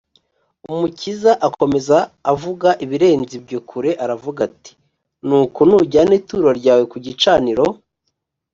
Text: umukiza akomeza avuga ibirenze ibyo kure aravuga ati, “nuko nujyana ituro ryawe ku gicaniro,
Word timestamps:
umukiza 0.71 1.31
akomeza 1.47 1.97
avuga 2.31 2.69
ibirenze 2.83 3.31
ibyo 3.39 3.59
kure 3.69 3.91
aravuga 4.03 4.39
ati, 4.49 4.71
“nuko 5.27 5.59
nujyana 5.67 6.13
ituro 6.19 6.49
ryawe 6.59 6.83
ku 6.91 6.97
gicaniro, 7.05 7.65